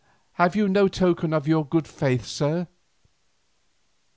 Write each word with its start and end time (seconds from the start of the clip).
Have 0.31 0.55
you 0.55 0.67
no 0.67 0.87
token 0.87 1.31
of 1.31 1.47
your 1.47 1.63
good 1.63 1.87
faith, 1.87 2.25
sir?" 2.25 2.67